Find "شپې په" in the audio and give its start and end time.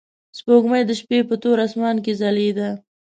0.99-1.35